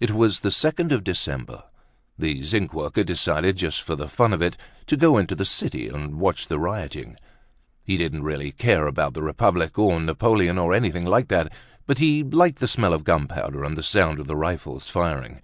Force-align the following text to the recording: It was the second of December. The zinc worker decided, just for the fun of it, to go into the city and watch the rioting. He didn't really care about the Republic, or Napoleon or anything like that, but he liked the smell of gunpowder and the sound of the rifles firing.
It 0.00 0.10
was 0.10 0.40
the 0.40 0.50
second 0.50 0.90
of 0.90 1.04
December. 1.04 1.62
The 2.18 2.42
zinc 2.42 2.74
worker 2.74 3.04
decided, 3.04 3.56
just 3.58 3.80
for 3.80 3.94
the 3.94 4.08
fun 4.08 4.32
of 4.32 4.42
it, 4.42 4.56
to 4.88 4.96
go 4.96 5.18
into 5.18 5.36
the 5.36 5.44
city 5.44 5.86
and 5.86 6.18
watch 6.18 6.48
the 6.48 6.58
rioting. 6.58 7.14
He 7.84 7.96
didn't 7.96 8.24
really 8.24 8.50
care 8.50 8.88
about 8.88 9.14
the 9.14 9.22
Republic, 9.22 9.78
or 9.78 10.00
Napoleon 10.00 10.58
or 10.58 10.72
anything 10.74 11.04
like 11.04 11.28
that, 11.28 11.52
but 11.86 11.98
he 11.98 12.24
liked 12.24 12.58
the 12.58 12.66
smell 12.66 12.92
of 12.92 13.04
gunpowder 13.04 13.62
and 13.62 13.76
the 13.76 13.84
sound 13.84 14.18
of 14.18 14.26
the 14.26 14.34
rifles 14.34 14.90
firing. 14.90 15.42